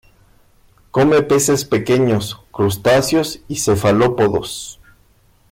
[0.91, 4.79] Come peces pequeños, crustáceos y cefalópodos.